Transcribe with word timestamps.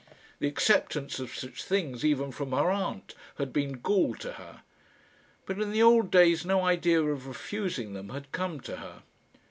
The 0.39 0.47
acceptance 0.47 1.19
of 1.19 1.35
such 1.35 1.63
things, 1.63 2.03
even 2.03 2.31
from 2.31 2.53
her 2.53 2.71
aunt, 2.71 3.13
had 3.35 3.53
been 3.53 3.73
gall 3.73 4.15
to 4.15 4.31
her; 4.31 4.63
but, 5.45 5.61
in 5.61 5.71
the 5.71 5.83
old 5.83 6.09
days, 6.09 6.43
no 6.43 6.65
idea 6.65 7.03
of 7.03 7.27
refusing 7.27 7.93
them 7.93 8.09
had 8.09 8.31
come 8.31 8.59
to 8.61 8.77
her. 8.77 9.03